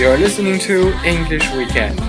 [0.00, 2.00] You're listening to English Weekend.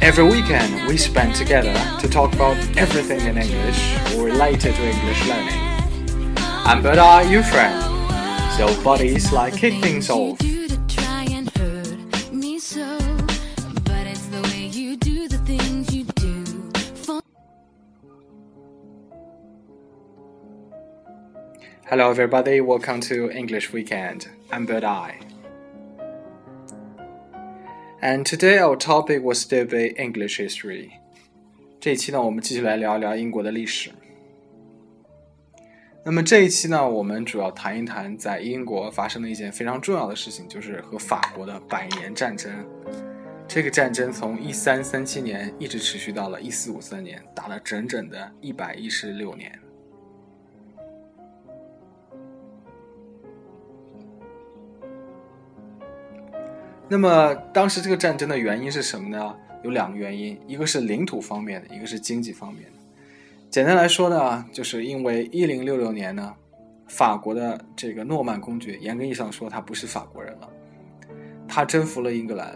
[0.00, 5.28] Every weekend, we spend together to talk about everything in English or related to English
[5.28, 6.34] learning.
[6.64, 7.78] I'm Bernard, your friend.
[8.56, 10.38] So, buddies, like kick things off.
[21.92, 22.62] Hello, everybody.
[22.62, 24.26] Welcome to English Weekend.
[24.50, 25.18] I'm Bird Eye.
[28.00, 30.88] And today our topic will still be English history.
[31.78, 33.90] 这一期呢，我们继续来聊一聊英国的历史。
[36.02, 42.50] 那么这一期呢，我们主要谈一谈在英国发生的一件非常重要的事情，就是和法国的百年战争。
[43.46, 49.52] 这个战争从一三三七年一直持续到了一四五三年，打了整整的一百一十六年。
[56.92, 59.34] 那么当时这个战争的原因是什么呢？
[59.62, 62.72] 有两个原因，一个是领土方面的，一个是经济方面的。
[63.48, 66.34] 简单来说呢，就是因为一零六六年呢，
[66.88, 70.50] 法国的这个诺曼公爵，严格意义上说他不是法国人了，
[71.48, 72.52] 他征服了英格兰，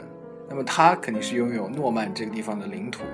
[0.51, 3.05] 那么他肯定是拥有诺曼这个地方的领土，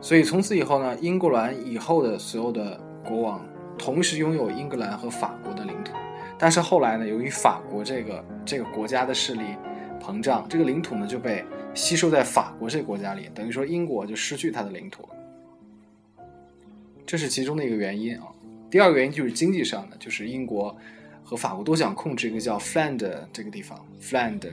[0.00, 3.46] 所以从此以后呢，英格兰以后的所有的国王
[3.78, 5.92] 同时拥有英格兰和法国的领土。
[6.36, 9.44] 但是后来呢，由于法国这个这个国家的势力
[10.08, 15.08] 膨胀，这个领土呢就被吸收在法国这个国家里，等于说英国就失去它的领土了。
[17.04, 18.26] 这是其中的一个原因啊。
[18.70, 20.74] 第二个原因就是经济上的，就是英国
[21.22, 24.48] 和法国都想控制一个叫 Fland 这个地方，Fland，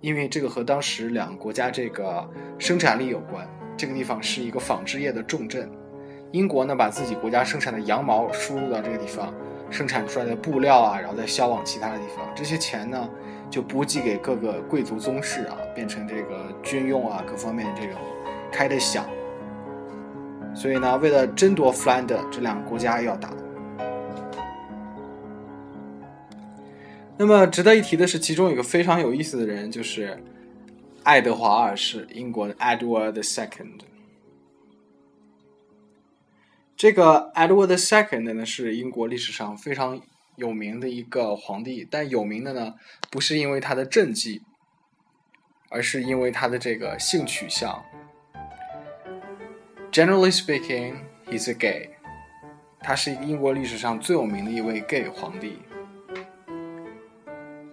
[0.00, 2.26] 因为这个和当时两个国家这个
[2.58, 3.46] 生产力有关。
[3.76, 5.70] 这个地方是一个纺织业的重镇，
[6.32, 9.32] 英国呢把自己国家生产的羊毛输入到这个地方，
[9.70, 13.08] 生产出来的布料啊，然后再销往其他的地方，这些钱呢
[13.50, 18.00] 就补给给各个贵族宗室啊，变成这个军用啊各方面这种
[18.52, 19.02] 开的饷。
[20.54, 23.32] 所以呢，为了争夺弗兰德，这两个国家要打。
[27.16, 30.22] 那么值得一提的是，其中有一个非常有意思的人，就是
[31.02, 33.80] 爱德华二世，英国的 Edward the Second。
[36.76, 40.00] 这个 Edward the Second 呢，是英国历史上非常
[40.38, 42.76] 有名的一个皇帝，但有名的呢，
[43.10, 44.42] 不是因为他的政绩，
[45.68, 47.84] 而是因为他的这个性取向。
[49.90, 50.94] Generally speaking,
[51.26, 51.90] he's a gay。
[52.78, 55.58] 他是英国历史上最有名的一位 gay 皇帝。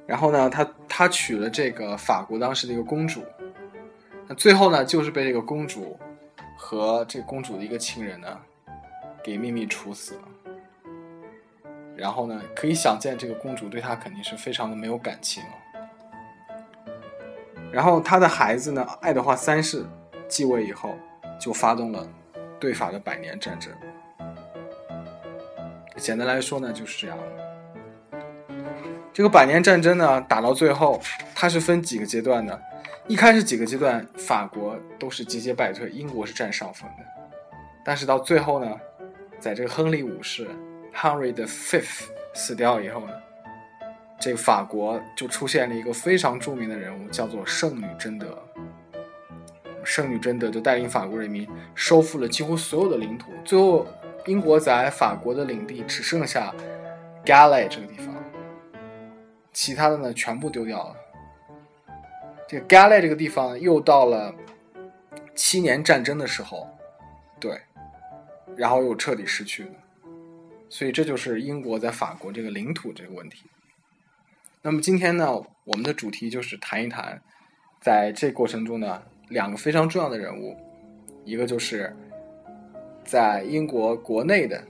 [0.07, 3.23] 然后呢，他他娶了这个法国当时的一个公主，
[4.27, 5.99] 那最后呢，就是被这个公主
[6.57, 8.39] 和这公主的一个情人呢，
[9.23, 10.21] 给秘密处死了。
[11.95, 15.49] 然后呢，可以想见这个公主对他肯定是非常的没有感情了。
[17.71, 19.85] 然后他的孩子呢，爱德华三世
[20.27, 20.95] 继位以后。
[21.37, 22.07] 就发动了
[22.61, 23.69] 对法的百年战争。
[25.97, 27.17] 简单来说呢，就是这样。
[29.11, 31.01] 这个百年战争呢，打到最后，
[31.35, 32.57] 它是分几个阶段的。
[33.07, 37.03] 一开始几个阶段，法国都是节节败退，英国是占上风的。
[37.83, 38.79] 但是到最后呢，
[39.37, 40.47] 在这个亨利五世
[40.95, 43.13] （Henry the Fifth） 死掉以后呢，
[44.19, 48.41] 这个法国就出现了一个非常著名的人物，叫做圣女贞德。
[49.83, 53.85] 圣女贞德就带领法国人民收复了几乎所有的领土，最后
[54.25, 56.51] 英国在法国的领地只剩下
[57.23, 58.15] Galay 这个地方，
[59.53, 60.95] 其他的呢全部丢掉了。
[62.47, 64.33] 这个 Galay 这个地方又到了
[65.35, 66.67] 七年战争的时候，
[67.39, 67.61] 对，
[68.55, 69.71] 然后又彻底失去了，
[70.69, 73.43] 所以这就是英国在法国这个领土这个问题。
[74.61, 75.31] 那么今天呢，
[75.63, 77.21] 我们的主题就是谈一谈，
[77.79, 79.01] 在这过程中呢。
[79.29, 80.55] 两个非常重要的人物，
[81.23, 81.91] 一个就是
[83.03, 84.63] 在英国国内的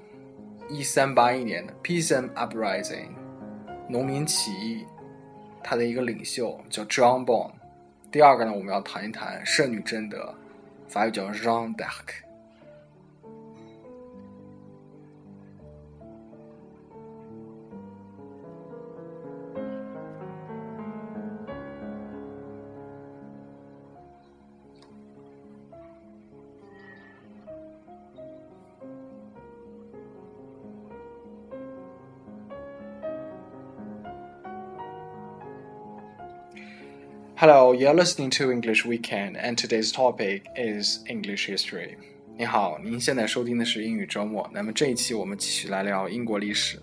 [0.69, 3.09] 1381年的 p e a s a n Uprising
[3.89, 4.85] 农民起义，
[5.61, 7.51] 他的一个领袖叫 John Bon。
[8.09, 10.33] 第二个呢，我们要谈一谈圣女贞德，
[10.87, 12.24] 法语叫 Jeanne d'Arc。
[37.47, 41.95] Hello, you're listening to English Weekend, and today's topic is English history.
[42.35, 44.49] 你好，您现在收听的是英语周末。
[44.51, 46.79] 那么这一期我们继续来聊英国历史。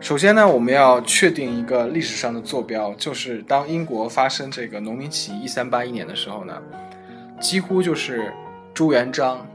[0.00, 6.60] 首先呢，我们要确定一个历史上的坐标，就是当英国发生这个农民起义一三八一年的时候呢，
[7.40, 8.34] 几乎就是
[8.74, 9.46] 朱元璋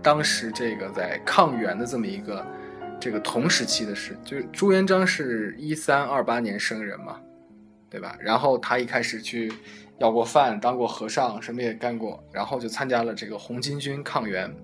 [0.00, 2.46] 当时这个在抗元的这么一个
[3.00, 4.16] 这个同时期的事。
[4.24, 7.18] 就是朱元璋是一三二八年生人嘛，
[7.88, 8.16] 对吧？
[8.20, 9.52] 然后他一开始去
[9.98, 14.54] 要过饭，当过和尚，什么也干过，然后就参加了这个红巾军抗元。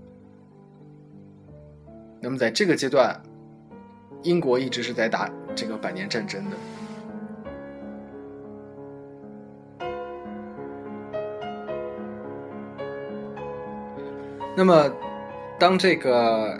[2.21, 3.21] 那么在这个阶段。
[4.23, 6.56] 英国一直是在打这个百年战争的。
[14.56, 14.91] 那么，
[15.61, 16.59] 当这个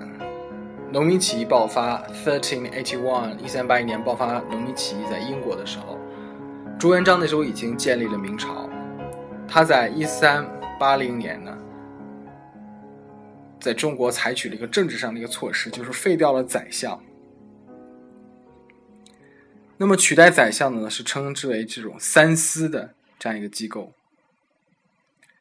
[0.93, 5.99] 农民起义爆发 （thirteen eighty one，一三八一年爆发农民起义在英国的时候），
[6.79, 8.71] 朱元璋那时候已经建立了明朝。
[9.49, 10.47] 他在一三
[10.79, 11.59] 八零年呢，
[13.61, 17.03] 在中国采取了一个政治上的一个措施，就是废掉了宰相。
[19.77, 23.93] 那么取代宰相的呢，是称之为这种三司的这样一个机构。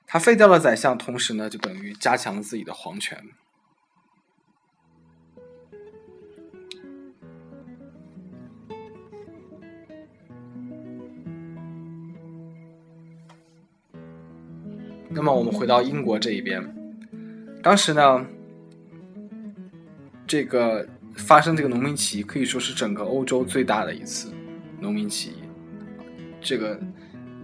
[0.07, 3.23] 他废掉了宰相，同时呢，就等于加强了自己的皇权。
[15.15, 16.61] 那么我们回到英国这一边，
[17.63, 18.25] 当时呢，
[20.27, 20.85] 这个。
[21.17, 24.33] 发生这个农民起义可以说是整个欧洲最大的一次
[24.81, 25.35] 农民起义，
[26.41, 26.77] 这个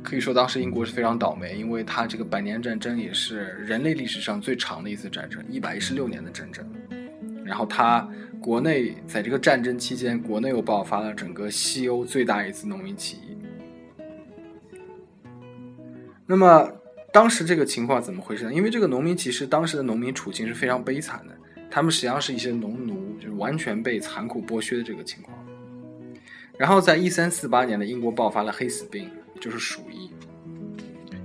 [0.03, 6.69] 可以说当时英国是非常倒霉，因为它这个百年战争也是人类历史上最长的一次战争，一百一十六年的战争。
[7.45, 8.05] 然后它
[8.41, 13.37] 国内在这个战争期间，国内又爆发了整个西欧最大一次农民起义。
[16.25, 16.69] 那么
[17.11, 18.53] 当时这个情况怎么回事呢？
[18.53, 21.35] 因为这个农民其实当时的农民处境是非常悲惨的。
[21.69, 25.37] 他们实际上是一些农奴，就是完全被残酷剥削的这个情况。
[26.57, 29.09] 然后在一三四八年的英国爆发了黑死病，
[29.39, 30.11] 就是鼠疫。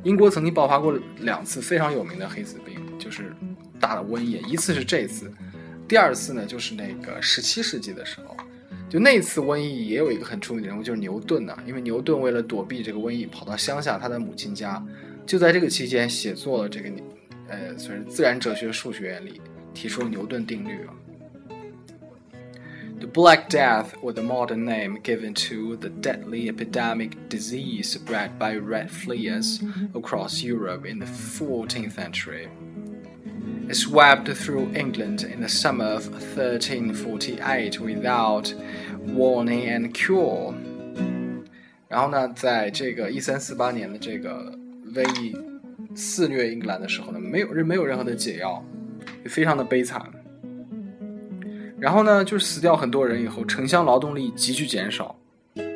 [0.03, 3.35] 英国曾经爆发过两次非常有名的黑死病，就是
[3.81, 4.41] 大的瘟疫。
[4.49, 5.33] 一次是这次，
[5.89, 8.37] 第二次呢就是那个十七世纪的时候，
[8.89, 11.59] 就那次瘟疫也有一个很出名的人物，就是牛顿呐。
[11.67, 14.81] 因为牛顿为了躲避这个瘟疫，跑到乡下他的母亲家，
[15.26, 16.90] 就在这个期间写作了这个，
[17.48, 19.42] 呃，算是自然哲学数学原理。
[19.74, 20.94] 提出牛顿定律啊。
[23.00, 28.90] The Black Death, or the modern name given to the deadly epidemic disease spread by red
[28.90, 29.62] fleas
[29.94, 32.50] across Europe in the 14th century,
[33.70, 38.54] it swept through England in the summer of 1348 without
[39.08, 40.54] warning and cure.
[41.88, 44.54] 然后呢，在这个一三四八年的这个
[44.97, 45.37] 瘟疫
[45.95, 48.65] 肆虐英格兰的时候呢，没有人没有任何的解药。
[49.23, 50.01] 也非常的悲惨，
[51.79, 55.17] 然后呢，就是死掉很多人以后，城乡劳动力急剧减少，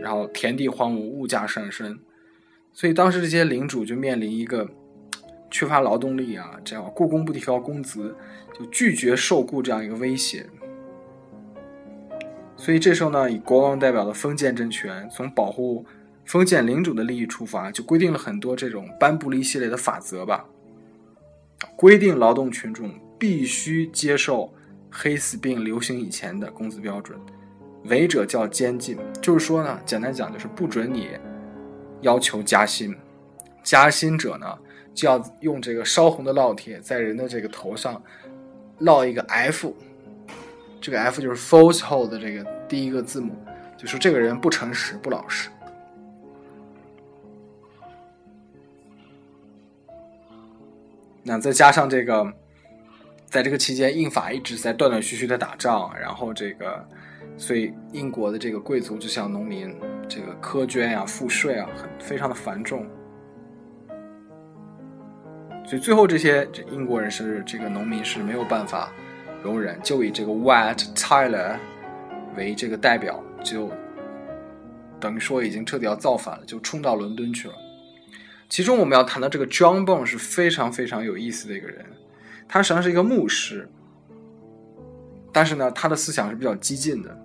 [0.00, 1.99] 然后田地荒芜，物价上升，
[2.72, 4.69] 所以当时这些领主就面临一个
[5.50, 8.14] 缺乏劳动力啊，这样雇工不提高工资，
[8.58, 10.46] 就拒绝受雇这样一个威胁。
[12.56, 15.84] 所以这时候呢，以国王代表的封建政权，从保护
[16.30, 20.44] 封建领主的利益出发，就规定了很多这种颁布了一系列的法则吧，
[21.75, 22.88] 规定劳动群众。
[23.18, 24.50] 必须接受
[24.90, 27.20] 黑死病流行以前的工资标准，
[27.84, 28.96] 违者叫监禁。
[29.20, 31.08] 就是说呢，简单讲就是不准你
[32.00, 32.96] 要求加薪，
[33.62, 34.46] 加薪者呢
[34.94, 38.02] 就要用这个烧红的烙铁在人的这个头上
[38.80, 39.76] 烙一个 F，
[40.80, 43.37] 这个 F 就是 falsehood 的这个第一个字母，
[43.76, 45.50] 就说这个人不诚实、不老实。
[51.30, 52.26] 那再加上这个。
[53.26, 56.84] 在这个期间，英法一直在断断续续的打仗，然后这个，
[57.37, 59.72] 所以英国的这个贵族就向农民
[60.08, 62.84] 这个苛捐呀、赋税啊，很非常的繁重。
[65.64, 68.92] 所以最后这些这英国人是这个农民是没有办法
[69.44, 71.56] 容忍，就以这个 White Tyler
[72.37, 73.70] 为这个代表，就
[74.99, 77.54] 等于说已经彻底要造反了，就冲到伦敦去了。
[78.50, 81.87] 其中我们要谈到这个 John Bone 是非常非常有意思的一个人。
[82.49, 83.66] 他实际上是一个牧师，
[85.33, 87.16] 但是呢，他的思想是比较激进的，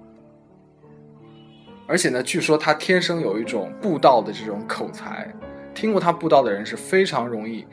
[1.87, 5.33] 而且呢，据说他天生有一种布道的这种口才，
[5.73, 7.65] 听过他布道的人是非常容易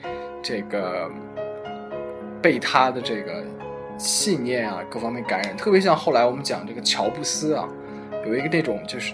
[0.43, 1.11] 这个
[2.41, 3.45] 被他的这个
[3.99, 7.69] 信念啊各方面感染，特别像后来我们讲这个乔布斯啊，
[8.25, 9.13] 有一个那种就是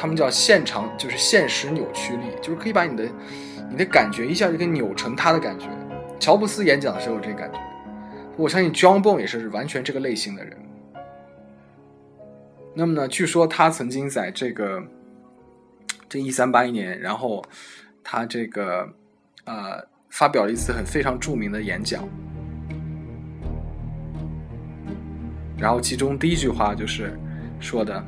[0.00, 3.06] 他们叫现场，就是现实扭曲力，就是可以把你的
[3.68, 5.66] 你的感觉一下就给扭成他的感觉。
[6.18, 7.60] 乔布斯演讲的时候有这感觉，
[8.38, 10.56] 我相信 John Bone 也是完全这个类型的人。
[12.72, 14.82] 那么呢，据说他曾经在这个
[16.08, 17.44] 这一三八一年，然后
[18.02, 18.88] 他这个
[19.44, 22.08] 呃发表了一次很非常著名的演讲，
[25.58, 27.14] 然后其中第一句话就是
[27.60, 28.02] 说的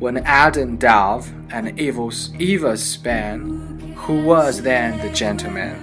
[0.00, 3.40] ：“When Adam delved an evil evil span,
[3.96, 5.74] who was then the gentleman？”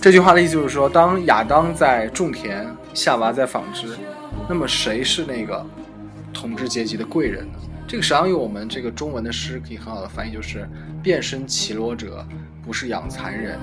[0.00, 3.88] 这句话的意思就是说，当亚当在种田，夏娃在纺织，
[4.48, 5.66] 那么谁是那个
[6.32, 7.58] 统治阶级的贵人呢？
[7.91, 10.65] 这个实际上用我们这个中文的诗可以很好的翻译，就是
[11.03, 12.25] “变身绮罗者，
[12.65, 13.59] 不是养蚕人”。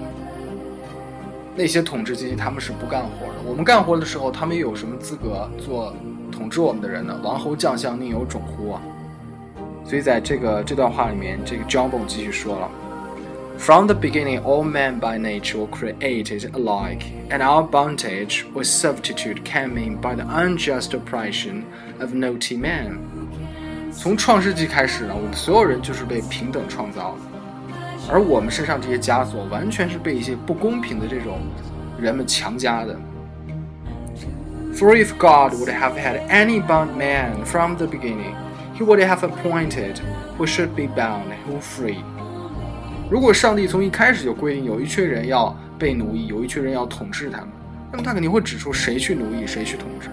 [1.56, 5.96] 那些统治阶级他们是不干活的，我们干活的时候，他们又有什么资格做
[6.30, 7.18] 统治我们的人呢？
[7.24, 8.82] 王侯将相宁有种乎啊！
[9.82, 12.68] 所以在这个这段话里面，这个 j o h n b o n 继续说了。
[13.56, 19.78] From the beginning, all men by nature were created alike, and our bondage or servitude came
[19.78, 21.62] in by the unjust oppression
[21.98, 22.98] of naughty men.
[24.00, 27.72] 从创世纪开始呢，我们所有人就是被平等创造的，
[28.08, 31.40] 而我们身上这些枷锁，完全是被一些不公平的这种
[32.00, 32.96] 人们强加的。
[34.72, 38.36] For if God would have had any bound man from the beginning,
[38.78, 39.96] he would have appointed
[40.38, 41.98] who should be bound, who free.
[43.10, 47.48] 如果上帝从一开始就规定有一群人要被奴役，有一群人要统治他们，
[47.90, 50.08] 那么他肯定会指出谁去奴役，谁去统治。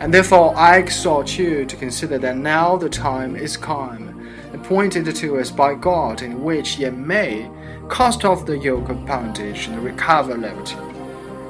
[0.00, 4.14] And therefore I exhort you to consider that now the time is come,
[4.52, 7.48] appointed to us by God, in which ye may
[7.88, 10.76] cast off the yoke of bondage and recover liberty。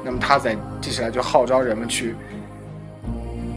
[0.04, 2.14] 那么他在接下来就号召人们去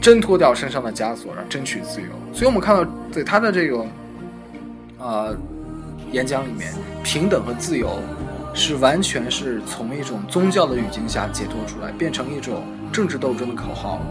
[0.01, 2.07] 挣脱掉身上的枷锁，然后争取自由。
[2.33, 3.85] 所以我们看到，在他的这个，
[4.97, 5.37] 呃。
[6.11, 7.99] 演讲里面，平等和自由
[8.55, 14.01] 是完全是从一种宗教的语境下解脱出来，变成一种政治斗争的口号。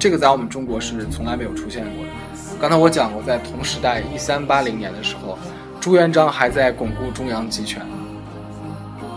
[0.00, 2.10] 这个在我们中国是从来没有出现过的。
[2.58, 5.38] 刚才我讲过，在同时代一三八零年的时候，
[5.78, 7.84] 朱元璋还在巩固中央集权，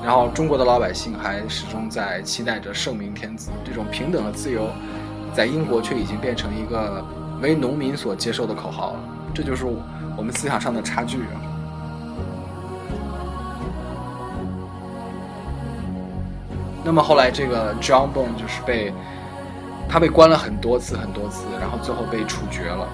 [0.04, 3.50] 然后中国的老百姓还始终在期待着圣明天子。
[3.64, 4.68] 这种平等和自由，
[5.34, 7.02] 在英国却已经变成一个
[7.42, 9.00] 为农民所接受的口号了。
[9.34, 9.66] 这就是。
[10.16, 11.18] 我们思想上的差距。
[16.84, 18.94] 那么后来，这个 John Bone 就是被
[19.94, 22.88] 他被关了很多次很多次，然后最后被处决了。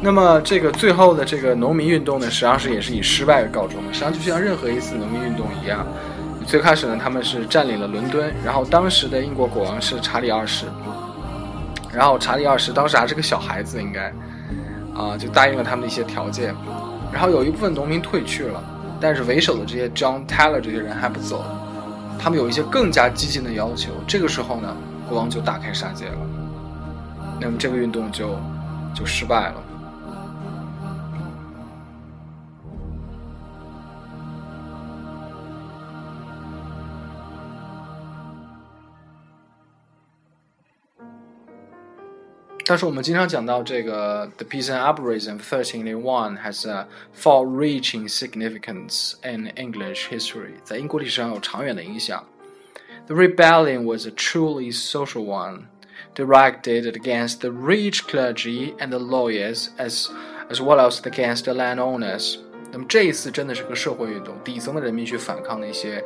[0.00, 3.92] 那么这个最后的这个农民运动呢，实际上是也是以失败告终的。
[3.92, 5.86] 实际上就像任何一次农民运动一样，
[6.48, 10.64] 最开始呢他们是占领了伦敦，然后当时的英国国王是查理二世，
[11.92, 14.10] 然后查理二世当时还是个小孩子，应该
[14.96, 16.54] 啊就答应了他们的一些条件，
[17.12, 18.64] 然后有一部分农民退去了，
[18.98, 21.44] 但是为首的这些 John Taylor 这些人还不走，
[22.18, 23.92] 他们有一些更加激进的要求。
[24.06, 24.74] 这个时候呢，
[25.06, 26.18] 国王就大开杀戒了，
[27.38, 28.40] 那么这个运动就
[28.94, 29.54] 就失败了。
[42.67, 52.23] 但是我们经常讲到这个，the peace and uprising of 1381 has a far-reaching significance in English history，在英国历史上有长远的影响。
[53.07, 55.63] The rebellion was a truly social one,
[56.15, 60.07] directed against the rich clergy and the lawyers, as
[60.49, 62.39] as well as against the landowners。
[62.71, 65.97] 那么这一次真的是个社会运动，底层的人民去反抗那些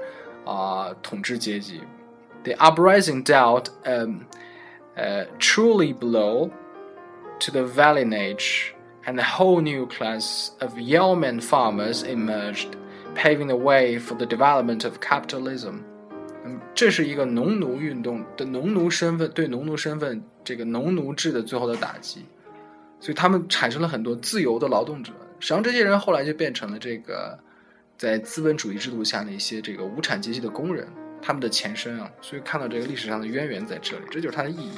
[0.44, 1.82] 啊、呃、统治阶级。
[2.44, 4.22] The uprising dealt um
[4.98, 6.50] uh, truly blow
[7.40, 8.74] to the village,
[9.06, 12.76] and a whole new class of yeoman farmers emerged,
[13.16, 15.84] paving the way for the development of capitalism.
[16.44, 22.26] 嗯，这是一个农奴运动的农奴身份对农奴身份这个农奴制的最后的打击，
[23.00, 25.14] 所以他们产生了很多自由的劳动者。
[25.40, 27.38] 实际上，这些人后来就变成了这个
[27.98, 30.88] 在资本主义制度下的一些这个无产阶级的工人。
[31.23, 34.73] 他们的前身啊，所以看到这个历史上的渊源在这里，这就是它的意义。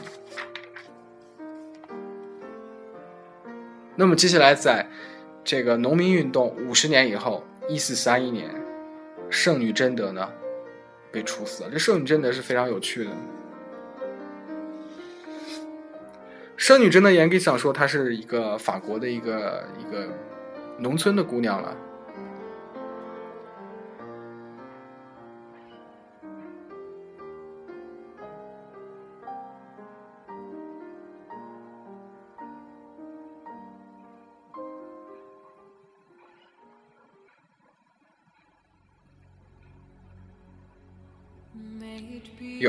[3.97, 4.87] 那么接下来在
[5.43, 8.51] 这个农民运动五十年以后，一四三一年，
[9.31, 10.31] 圣女贞德呢
[11.11, 11.71] 被处死了。
[11.71, 13.11] 这圣女贞德是非常有趣的。
[16.57, 20.09] 圣女贞德严格想说，她是一个法国的一个一个
[20.79, 21.77] 农村的姑娘了。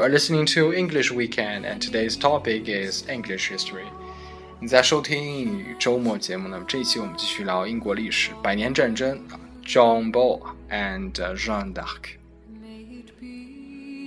[0.05, 3.85] Are listening to English Weekend, and today's topic is English history.
[4.59, 6.63] 你在收听英语周末节目呢？
[6.67, 9.19] 这一期我们继续聊英国历史，百年战争
[9.65, 12.19] ，John Bull and Jeanne d'Arc。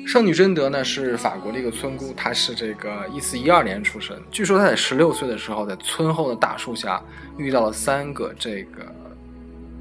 [0.06, 4.16] 圣女贞德呢是法国的一个村姑，她是这个一四一二年出生。
[4.30, 7.02] 据说她在十六岁的时候，在村后的大树下
[7.36, 8.86] 遇到了三个这个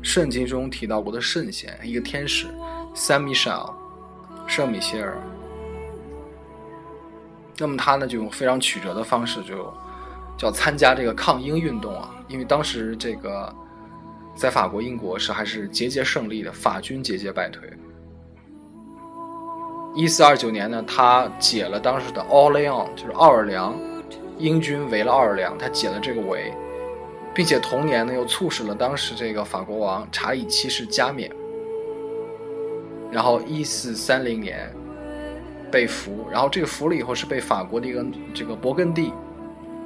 [0.02, 2.48] 圣经中提到过的圣贤，一个天使
[2.96, 3.72] Saint Michel，
[4.48, 5.22] 圣米歇尔。
[7.60, 9.74] 那么他呢，就用非常曲折的方式，就
[10.38, 12.14] 叫参加这个抗英运动啊。
[12.28, 13.52] 因为当时这个
[14.36, 17.68] 在法国、英国是还是节节胜利的，法军节节败退。
[19.96, 23.76] 一四二九年呢，他解了当时的奥雷昂，就是奥尔良，
[24.38, 26.54] 英军围了奥尔良，他解了这个围，
[27.34, 31.32] 并且同年呢，又促使了当时这个法国王查理七世加冕。
[33.12, 34.72] 然后一四三零年。
[35.72, 39.12] 被俘，然后这个俘了以后是被法国的一个这个勃艮第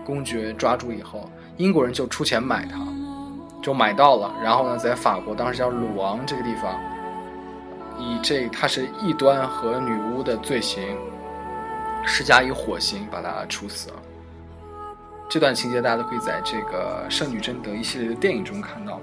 [0.05, 2.79] 公爵抓住以后，英国人就出钱买他，
[3.61, 6.79] 就买到了，然后呢，在法国当时叫鲁昂这个地方，
[7.99, 10.97] 以这他是异端和女巫的罪行，
[12.05, 13.95] 施加以火刑把他处死了。
[15.29, 18.99] 这段情节大家都可以在这个《圣女贞德》一系列的电影中看到。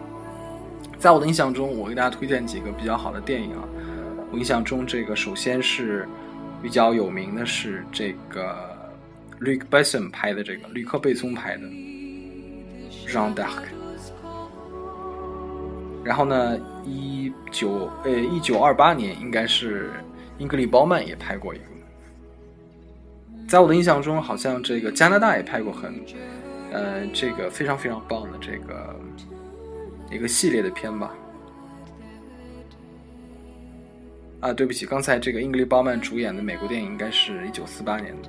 [0.98, 3.62] 在我的印象中，我给大家推荐几个比较好的电影啊，
[4.32, 6.08] 我印象中这个首先是。
[6.62, 8.76] 比较有名的是这个
[9.40, 11.66] Luc Besson 拍的这个吕克贝松拍的
[13.06, 13.46] 《Jean d'Arc》，
[16.04, 19.90] 然后呢，一九呃一九二八年应该是
[20.38, 21.64] 英格丽褒曼也拍过一个，
[23.46, 25.94] 在我的印象中，好像这个加拿大也拍过很
[26.72, 28.94] 呃这个非常非常棒的这个
[30.10, 31.14] 一个系列的片吧。
[34.40, 38.28] 啊，对不起，刚才这个英格丽褒曼主演的美国电影应该是一九四八年的。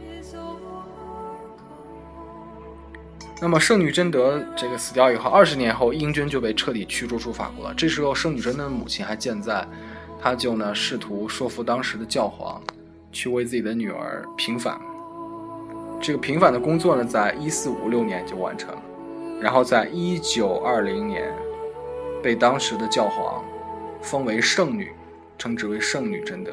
[3.39, 7.73] 那么圣女贞德这个死掉以后，二十年后英军就被彻底驱逐出法国了。
[7.75, 9.65] 这时候圣女贞德的母亲还健在，
[10.19, 12.59] 她就呢试图说服当时的教皇，
[13.11, 14.81] 去为自己的女儿平反。
[16.01, 18.81] 这个平反的工作呢，在一四五六年就完成了，
[19.39, 21.31] 然后在一九二零年，
[22.23, 23.43] 被当时的教皇
[24.01, 24.91] 封为圣女。
[25.39, 26.51] 称之为圣女贞德。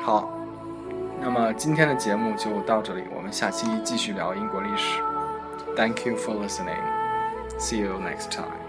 [0.00, 0.28] 好，
[1.20, 5.00] 那么今天的节目就到这里，我们下期继续聊英国历史。
[5.76, 6.80] Thank you for listening.
[7.58, 8.61] See you next time.